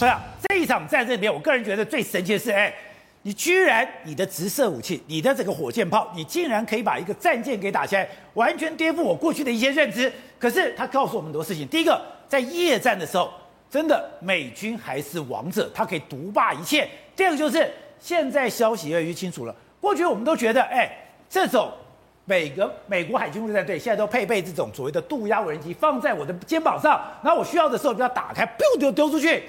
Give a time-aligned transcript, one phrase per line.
[0.00, 0.18] 所以啊，
[0.48, 2.72] 这一场战争里面，我个人觉得最神奇的是，哎，
[3.20, 10.10] 你居然你的直射武器，你的这个火箭炮，你竟然可以把一个战舰给打下来，完全颠覆我过去的一些认知。
[10.38, 11.68] 可是他告诉我们很多事情。
[11.68, 13.30] 第一个，在夜战的时候，
[13.68, 16.88] 真的美军还是王者，他可以独霸一切。
[17.14, 19.54] 第二个就是现在消息越来越清楚了。
[19.82, 20.90] 过去我们都觉得，哎，
[21.28, 21.70] 这种
[22.24, 29.44] 美国美国海军陆战队现在都配备这种所谓的渡鸦无人机，放在我的肩膀上，然后我需要的时候就要打开，丢丢丢出去。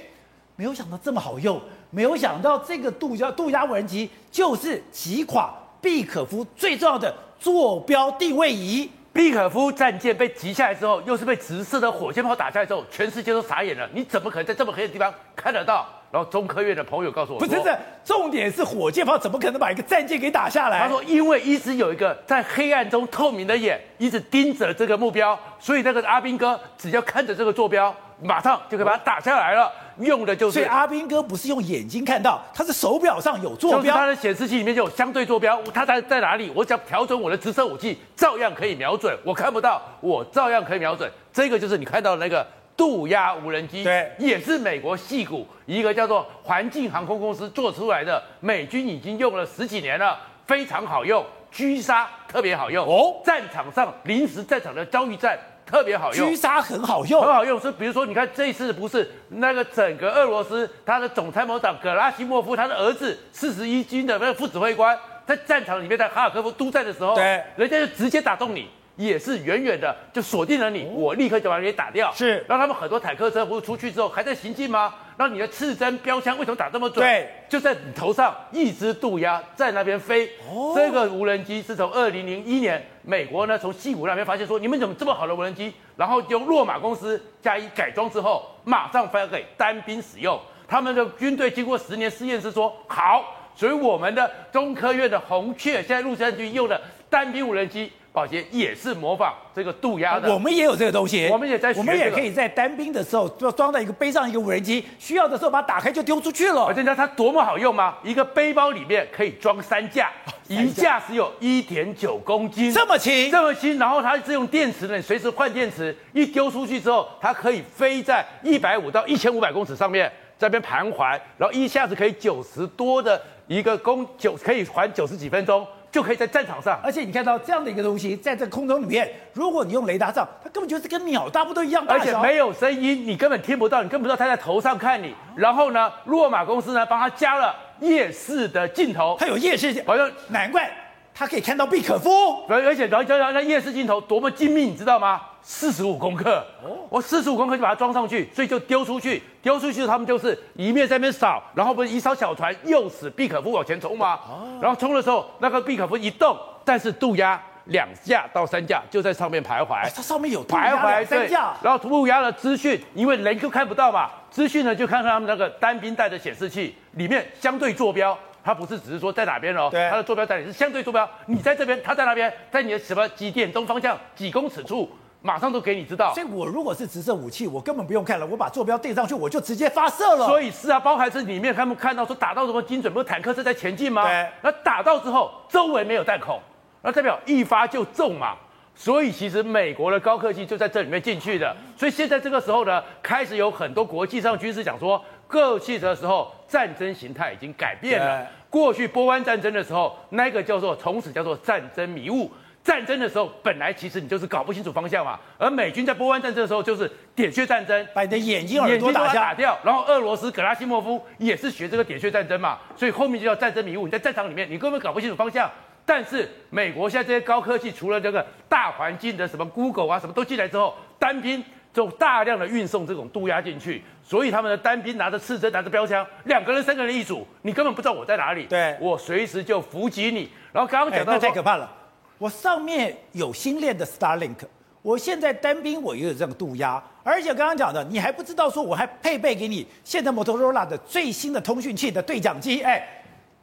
[0.61, 1.59] 没有想到这么好用，
[1.89, 8.87] 没有想到这个杜鸦杜鸦无人机就是击垮毕可夫最重要的坐标定位仪。
[9.11, 13.89] 毕可夫战舰被击下来之后，又是被直射的火箭炮打下来之后，全世界都傻眼了。
[13.91, 15.89] 你怎么可能在这么黑的地方看得到？
[16.11, 20.79] 然后中科院的朋友告诉我，不是这重点是火箭炮怎么可能把一个战舰给打下来？
[20.79, 29.71] 他说，因为一直有一个在黑暗中透明的眼，一直盯着这个目标，所以那个阿兵哥只要看着这个坐标，马上就可以把它打下来了。
[29.99, 39.15] 用的就是，所以阿兵哥不是用眼睛看到，他是手表上有坐标，就是他的显示器里面就有相对坐标，他在在哪里，我只要调整我的直射武器，照样可以瞄准。
[39.23, 41.09] 我看不到，我照样可以瞄准。
[41.31, 55.37] 这个就是你看到的那个渡鸦无人机，对，也是美国矽谷一个叫做环境航空公司做出来的，美军已经用了十几年了，非常好用，狙杀特别好用哦，战场上临时战场的遭遇战。
[55.63, 57.57] 特别好用，狙杀很好用，很好用。
[57.57, 68.67] 是比如说，你看这一次不是那个整个俄罗斯他的总参谋长格拉西莫夫，他的儿子四十一军的那个副指挥官，在战场里面在哈尔科夫督战的时候，对，人家就直接打中你，
[69.01, 72.11] 也是远远的就锁定了你，我立刻就把你给打掉。
[72.13, 74.93] 是，然后他们很多坦克车不是出去之后还在行进吗？
[75.17, 77.05] 那你的刺针标枪为什么打这么准？
[77.05, 80.27] 对，就在你头上一只渡鸦在那边飞。
[80.49, 85.73] 哦，这个无人机是从二零零一年美国呢从西谷那边发现说，你们怎么这么好的无人机？
[85.97, 90.39] 然后用洛马公司加以改装之后，马上发给单兵使用。
[90.67, 93.23] 他们的军队经过十年试验是说好，
[93.55, 96.81] 所以我们的中科院的红雀现在陆战军用的
[97.11, 97.91] 单兵无人机。
[98.13, 106.65] 宝杰也是模仿这个渡鸦的，我们也有这个东西，我们也在我们也可以在单兵的时候就装在一个背上一个无人机，需要的时候把它打开就丢出去了。
[106.65, 107.95] 而且你知道，它多么好用吗？
[108.03, 113.79] 一个背包里面可以装三架，哦、 三架一架只有一点九公斤，这么轻，这么轻。
[113.79, 115.95] 然后它是用电池的，你随时换电池。
[116.11, 125.65] 一丢出去之后，它可以飞在一百五到一千五百公尺上面，在那边盘桓，然后一下子可以九十多的一个公九，可以环九十几分钟。
[125.91, 135.13] 就可以在战场上，而且你看到这样的一个东西，在这空中里面，如果你用雷达照，它根本就是跟鸟大不都一样大小，而且没有声音，你根本听不到，你根本不知道它在头上看你。
[135.35, 140.71] 然后呢，洛马公司呢帮它加了夜视的镜头，它有夜视，好像难怪。
[141.13, 145.21] 他可以看到毕可夫，而而且然后加上那夜视镜头多么精密，你知道吗？
[145.43, 154.19] 四十五公克，哦，我四十五公克就把它装上去，所以就丢出去，丢出去他们就是一面在那边扫，然后不是一艘小船诱使毕可夫往前冲吗？
[154.29, 168.17] 哦，然后冲的时候，那个毕可夫一动，但是渡鸦两架到三架就在上面徘徊，它上面有徘徊三架，然后渡鸦的资讯，因为人就看不到嘛，资讯呢就看看他们那个单兵带的显示器里面相对坐标。
[168.43, 174.89] 它不是只是说在哪边哦，对，它的坐标在哪里是相对坐标，你在这边，它在那边，在你的什么几点钟方向几公尺处，
[175.21, 176.11] 马上都给你知道。
[176.15, 180.25] 所以我如果是直射武器，我根本不用看了，我把坐标垫上去，我就直接发射了。
[180.25, 184.07] 所以是啊，包含是里面他们看到说打到什么精准，不是坦克是在前进吗？
[184.07, 184.27] 对。
[184.41, 186.39] 那打到之后，周围没有弹孔，
[186.81, 188.35] 那代表一发就中嘛。
[188.73, 191.55] 所以其实美国的高科技就在这里面进去的。
[191.77, 195.03] 所以现在这个时候呢，开始有很多国际上军事讲说。
[195.31, 198.27] 过去的时候，战争形态已经改变了。
[198.49, 202.29] 过去波湾战争的时候，那个叫做从此叫做战争迷雾。
[202.63, 205.19] 战争的时候，本来其实你就是搞不清楚方向嘛。
[205.37, 209.57] 而美军在波湾战争的时候，就是点穴战争，把你的眼睛耳朵打打掉。
[209.63, 213.85] 然后俄罗斯格拉西莫夫也是学这个点穴战争嘛，所以后面就叫战争迷雾。
[213.85, 215.49] 你在战场里面，你根本搞不清楚方向。
[215.83, 221.43] 但是美国现在这些高科技，除了这个大环境的什么 Google 啊，什么都进来之后，单兵。
[221.73, 228.45] 就大量的运送这种渡鸦进去，所以他们的单兵拿着刺针，拿着标枪，两个人、三个人一组，你根本不知道我在哪里。
[228.45, 230.29] 对，我随时就伏击你。
[230.51, 231.71] 然后刚刚讲到、欸、太可怕了，
[232.17, 234.39] 我上面有新练的 Starlink，
[234.81, 242.61] 我现在单兵我也有这个渡鸦，而且刚刚讲的，你还不知道说我还配备给你现在摩托罗拉的最新的通讯器的对讲机。
[242.61, 242.85] 哎，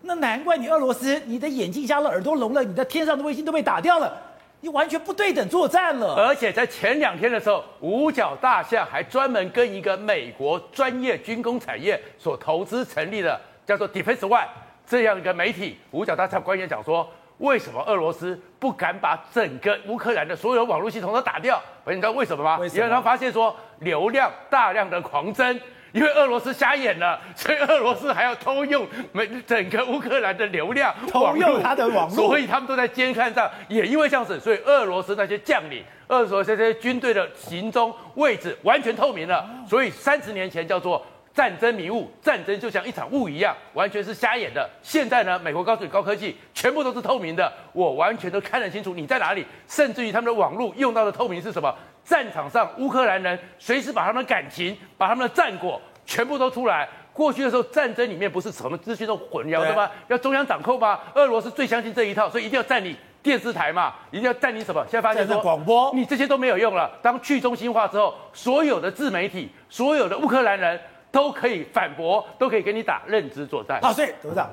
[0.03, 4.28] 那难怪你俄罗斯，你的眼睛瞎了，耳朵聋了，你的天上的卫星都被打掉了。
[4.61, 14.47] 你完全不对等作战了，而且在前两天的时候，五角大厦还专门跟一个美国专业军工产业所投资成立的叫做 Defense One
[14.85, 17.09] 这样一个媒体，五角大厦官员讲说，
[17.39, 21.63] 为什么俄罗斯不敢把整个乌克兰的所有网络系统都打掉？
[21.87, 22.59] 你知道为什么吗？
[22.75, 25.61] 因为他发现说流量大量的狂增，
[25.93, 33.51] 因为俄罗斯瞎眼了，所以俄罗斯还要偷用每整个乌克兰的流量，偷用他的网络，所以他们都在监看上。
[33.69, 39.49] 也因为这样子，所以俄罗斯那些将领、俄罗斯这些军队的行踪位置完全透明了。
[39.69, 41.05] 所以三十年前叫做
[41.39, 44.69] 战争迷雾，战争就像一场雾一样，完全是瞎眼的。
[44.83, 51.73] 现在呢，美国告诉你高科技全部都是透明的，我完全都看得清楚你在哪里，甚至于他们的网络用到的透明是什么？
[52.03, 56.89] 战场上，乌克兰人随时把他们的感情、把他们的战果全部都出来。
[57.13, 59.89] 过去的时候，战争里面不是什么资讯都混淆的吗？
[60.09, 60.99] 要中央掌控吗？
[61.15, 64.85] 俄罗斯最相信这一套，所以一定要占领电视台嘛，一定要占领什么？
[64.91, 66.91] 现在发现说广播，你这些都没有用了。
[67.01, 70.81] 当去中心化之后，所有的自媒体、所有的乌克兰人
[71.19, 73.81] 都可以反驳，都可以跟你打认知作战。
[73.81, 74.49] 好，所以董事长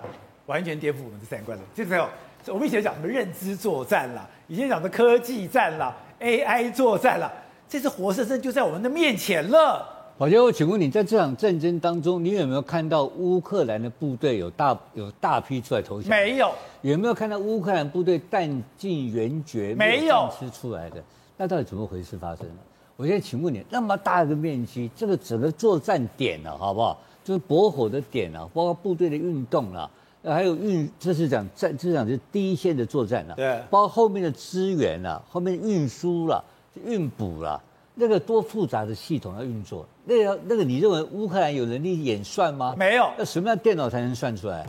[0.48, 1.64] 完全颠覆我们的三观了。
[1.76, 2.08] 这个时候，
[2.48, 7.32] 我们以前讲什么认知作战啦，以前讲的科技战啦，AI 作战啦。
[7.70, 9.88] 这次活生生就在我们的面前了。
[10.18, 16.10] 宝杰，我请问你，在这场战争当中，你有没有看到乌克兰的部队有大有大批出来投降？
[16.10, 16.52] 没有。
[16.82, 21.04] 有没有看到乌克兰部队弹尽援绝、没有吃出来的？
[21.38, 22.56] 那到底怎么回事发生了？
[22.98, 26.98] 我现在请问你，那么大一个面积，这个整个作战点呢、啊，好不好？
[27.24, 29.90] 就是驳火的点啊，包括部队的运动啊，
[30.24, 36.44] 还有运，这是讲战，这是讲是第一线的作战了、啊，对，包括后面的支援啊，后面运输了。
[36.84, 37.64] 运补了，
[37.94, 42.76] 那个多复杂的系统要运作，那个那个你认为乌克兰有能力演算吗？
[42.78, 43.10] 没有。
[43.18, 44.68] 那什么样电脑才能算出来？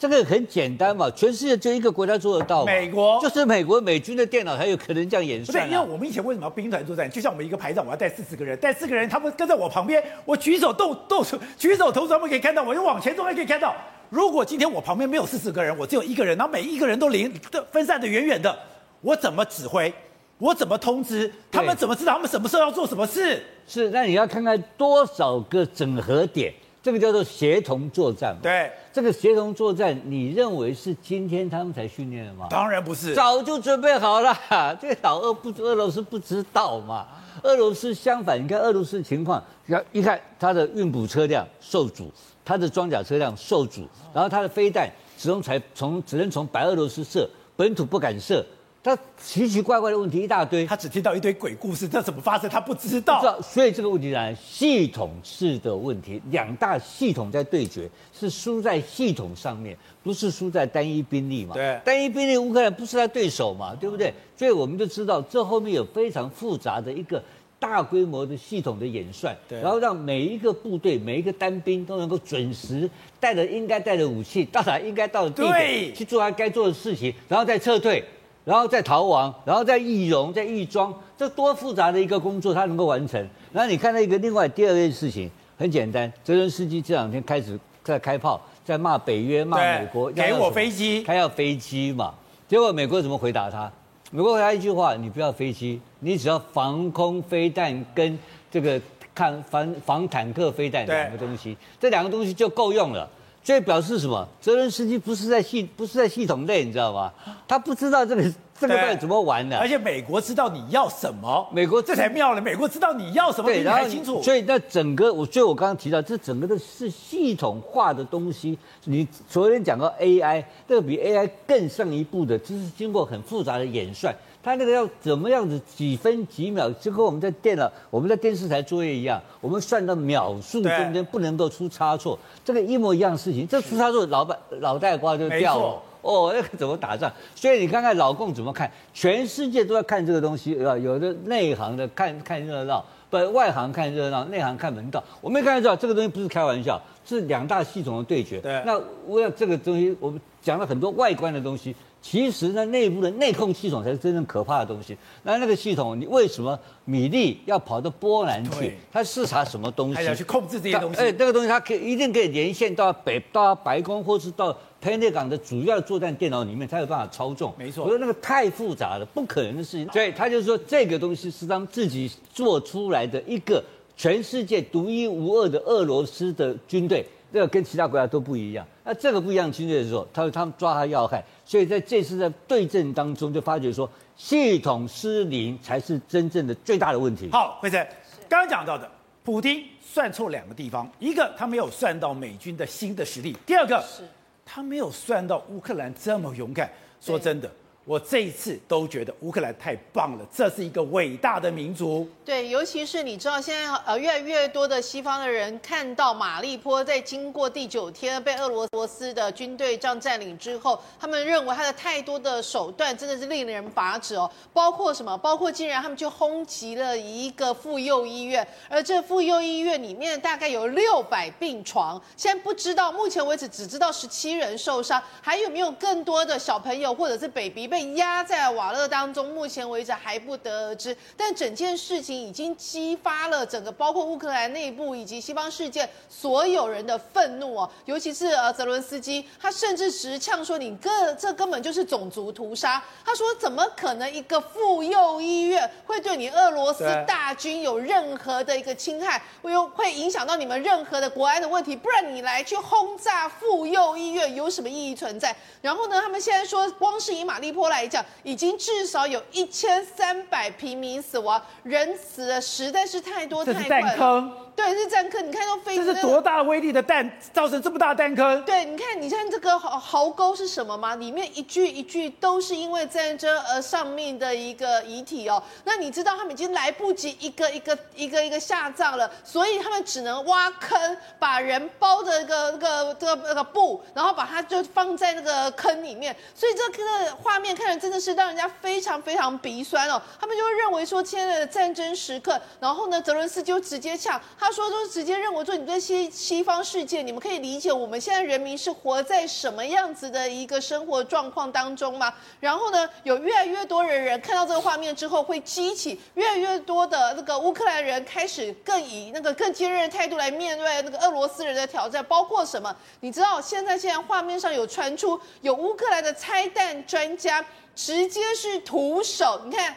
[0.00, 2.64] 这个很简单嘛，全世界就一个国家做得到。
[2.64, 5.66] 美国就是美国美军的电脑才有可能这样演算、啊。
[5.66, 7.10] 对，因为我们以前为什么要兵团作战？
[7.10, 13.76] 就像我们一个排长，我要带四十个人，带四个人，他们跟在我旁边，我举手动动手，举手投足他们可以看到，我就往前走还可以看到。
[14.08, 18.58] 如果今天我旁边没有四十个人，我只有一个人，然后每一个人都离的分散的远远的，
[19.02, 19.92] 我怎么指挥？
[20.38, 21.76] 我怎么通知他们？
[21.76, 23.42] 怎么知道他们什么时候要做什么事？
[23.66, 28.36] 是，那你要看看多少个整合点，这个叫做协同作战。
[28.42, 32.46] 对，这个协同作战，你认为是今天他们才训练的吗？
[32.50, 34.34] 当然不是，早就准备好了。
[34.80, 37.06] 这个老俄不，俄罗斯不知道嘛？
[37.42, 42.10] 俄罗斯相反，你看俄罗斯情况，要一看它的运补车辆受阻，
[42.44, 48.44] 它的装甲车辆受阻，然后它的飞弹只能才从只能从白俄罗斯射，本土不敢射。
[48.82, 53.20] 他奇奇怪怪的问题一大堆，他只听到一堆鬼故事，这怎么发生他不知道。
[53.20, 57.88] 不知道，所以这个问题呢系统式的问题，两大系统在对决，
[58.18, 61.54] 是输在系统上面，不是输在单一兵力嘛？
[61.54, 63.74] 对，单一兵力乌克兰不是他对手嘛？
[63.74, 64.14] 对不对？
[64.34, 67.22] 所以我们就知道这后面有非常复杂的一个
[67.58, 72.88] 大规模的系统的演算，对，然后让每一个部队、每一个单兵都能够准时
[73.20, 78.02] 带着应该带的武器到达应该到的地点去做他该做的事情，然后再撤退。
[78.50, 83.24] 然后再逃亡，然后再易容、再易装，这多复杂的一个工作，他能够完成。
[83.52, 92.12] 然后你看到一个另外第二件事情，很简单，泽伦斯基这两天开始在开炮，在骂北约、骂美国，给我飞机，他要飞机嘛。
[92.48, 93.70] 结果美国怎么回答他？
[94.10, 98.18] 美国回答一句话：你不要飞机，你只要防空飞弹跟
[98.50, 98.82] 这个
[99.14, 103.08] 看防防坦克飞弹两个东西，这两个东西就够用了。
[103.42, 104.26] 所以表示什么？
[104.40, 107.10] 泽连斯基不是在系不是在系统内，你知道吗？
[107.48, 108.22] 他不知道这个
[108.58, 109.58] 这个到底怎么玩的。
[109.58, 112.40] 而且美国知道你要什么，美国这才妙了。
[112.40, 114.22] 美国知道你要什么，你还清楚。
[114.22, 118.56] 所以那整个我，所以我刚刚提到，这整个的是系统化的东西。
[118.84, 124.14] 你昨天讲到 AI，这个比 AI 更上一步的，就是经过很复杂的演算。
[124.42, 135.82] 他那个要怎么样子几分几秒，就跟我们在电脑、我们在电视台作业一样，我们算到秒数中间不能够出差错，这个一模一样的事情，这出差错，老板脑袋瓜就掉了。
[136.00, 137.12] 哦，那个怎么打仗？
[137.34, 145.04] 所以你看看老共怎么看，全世界都在看这个东西，有的内行的看看热闹，不外行看热闹，内行看门道。
[145.20, 148.40] 我没看到这个东西不是开玩笑，是两大系统的对决。
[148.40, 151.76] 对，那为了这个东西，我们讲了很多外观的东西。
[152.02, 154.96] 其实呢，内部的内控系统才是真正可怕的东西。
[155.22, 158.74] 那那个系统，你为什么米利要跑到波兰去？
[158.90, 159.96] 他视察什么东西？
[159.96, 161.00] 他要去控制这些东西。
[161.00, 167.52] 哎，那个东西他可以一定可以连线到北到白宫，或是到佩内港的主要作战电脑里面，才有办法操纵。
[167.58, 169.86] 没错，我说那个太复杂了，不可能的事情。
[169.92, 173.62] 所以他就说，这个东西是他们自己做出来的一个
[173.94, 177.04] 全世界独一无二的俄罗斯的军队。
[177.32, 178.66] 这个跟其他国家都不一样。
[178.84, 187.28] 那这个不一样侵略的时候，他说他们抓他要害，所以在这次的对阵当中，就发觉说系统失灵才是真正的最大的问题。
[187.32, 187.86] 好，辉生，
[188.28, 188.90] 刚刚讲到的，
[189.24, 194.02] 普京算错两个地方，一个他没有算到美军的新的实力，第二个是
[194.44, 196.70] 他没有算到乌克兰这么勇敢。
[197.00, 197.50] 说真的，
[197.86, 202.08] 我这一次都觉得乌克兰太棒了，这是一个伟大的民族。
[202.24, 215.16] 对，尤其是你知道，现在呃越来越多的西方的人看到马利坡在经过第九天被俄罗斯的军队这样占领之后，他们认为他的太多的手段真的是令人发指哦，包括什么？
[215.18, 229.28] 包括竟然他们就轰击了一个妇幼医院，而这妇幼医院里面大概有六百病床，现在不知道，目前为止只知道十七人受伤，还有没有更多的小朋友或者是 baby 被压在瓦勒当中？
[229.28, 230.94] 目前为止还不得而知。
[231.16, 251.76] 但整件事情已经激发了整个包括乌克兰内部以及西方世界所有人的愤怒哦，尤其是呃泽伦斯基，他甚至直呛说：“你个这根本就是种族屠杀。”他说：“怎么可能一个妇幼医院会对你俄罗斯大军有任何的一个侵害，会有会影响到你们任何的国安的问题？
[251.76, 265.28] 不然你来去轰炸妇幼医院有什么意义存在？”然后呢，他们现在说，光是以马利坡来讲，已经至少有一千三百平民死亡，人死的实在是太多太快坑，对，是弹坑。
[265.28, 265.76] 你看，到飞。
[265.76, 268.42] 这是多大威力的弹，造成这么大弹坑？
[268.46, 270.96] 对，你看，你看这个壕壕沟是什么吗？
[270.96, 275.42] 里面一句一句都是因为战争而丧命的一个遗体哦。
[275.64, 285.50] 那你知道他们已经来不及一个一个一个一个下葬了，所以他们只能挖坑，把人包着一个那个这个那个布，然后把它就放在那个。
[285.56, 290.00] 坑里面，所以这个画面看着真的是让人家非常非常鼻酸哦。
[290.18, 302.12] 他们就认为说，现在的战争时刻，然后呢，泽伦斯基就直接呛，他说就直接认为说，你这些西方世界，你们可以理解我们现在人民是活在什么样子的一个生活状况当中吗？
[302.38, 312.74] 然后呢，有越来越多的人看到这个画面之后，会激起越来越多的那个乌克兰人开始更以那个更坚韧的态度来面对那个俄罗斯人的挑战，包括什么？
[313.00, 315.20] 你知道现在现在画面上有传出。
[315.40, 317.39] 有乌克兰的拆弹专家
[317.74, 319.76] 直接是徒手，你看。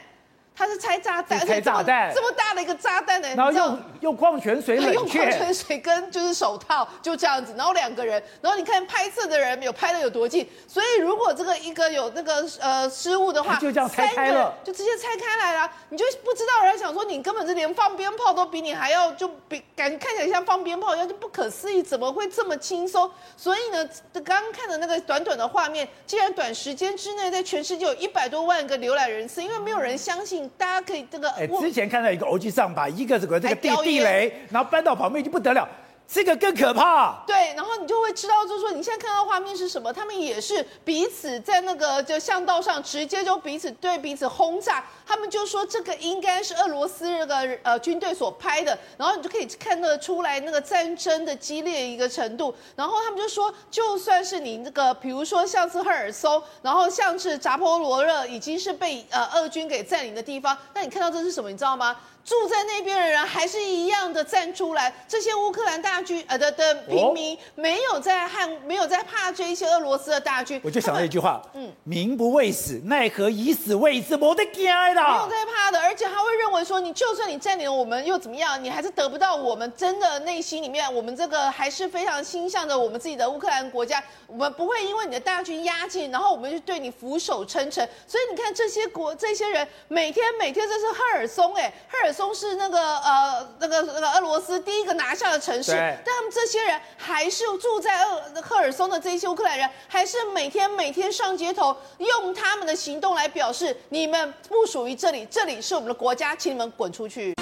[0.55, 3.27] 他是拆炸弹，拆炸弹，这么大的一个炸弹呢？
[3.35, 23.09] 然后用用矿泉水冷却，用矿泉水跟就是手套就这样子，然后两个人，然后你看拍摄的人有拍的有多近，所以如果这个一个有那个呃失误的话，就这样拆开了，就直接拆开来了，你就不知道人家想说你根本是连放鞭炮都比你还要就比感觉看起来像放鞭炮一样，就不可思议，怎么会这么轻松？
[23.35, 30.42] 所以呢，刚刚看的那个短短的画面，竟然短时间之内在全世界有一百多万个浏览人次，因为没有人相信。
[30.57, 35.67] 大家可以这个，哎，之前看到一个欧记上把一个这个这个地地雷，然后搬到旁边就不得了。
[36.07, 39.91] 这个更可怕，对，然后你就会知道，就是说你现在看到画面是什么？
[39.91, 44.83] 他们也是彼此在那个就巷道上直接就彼此对彼此轰炸。
[45.05, 52.53] 他们就说这个应该是俄罗斯那个呃军队所拍的，然后你就可以看得出来那个战争的激烈一个程度。
[52.75, 61.49] 然后他们就说，就算是你那个，比如说像是赫尔松，然后像是扎波罗热已经是被呃俄军给占领的地方，那你看到这是什么？
[61.49, 61.95] 你知道吗？
[62.25, 70.59] 住在那边的人还是一样的站出来，这些乌克兰大军呃的的平民没有在害，没有在怕这一些俄罗斯的大军。
[70.63, 74.15] 我就想到一句话，嗯，民不畏死，奈何以死畏之？
[74.15, 74.65] 没得惊
[74.95, 78.63] 的，没有在怕的，而且他会认为说，你就算你占领了我们又怎么样？
[78.63, 84.01] 你还是得不到我们真的内心里面，我们这个还是非常倾向着我们自己的乌克兰国家。
[84.27, 87.87] 我们不会因为你的大军压境，然后我们就对你俯首称臣。
[88.07, 92.12] 所以你看这些国这些人每天每天，这是赫尔松哎，赫尔。
[92.13, 107.33] 松是那个呃那个那个俄罗斯第一个拿下的城市，但他们这些人还是住在俄赫尔松的这些乌克兰人，还是每天每天上街头，用他们的行动来表示你们不属于这里，这里是我们的国家，请你们滚出去。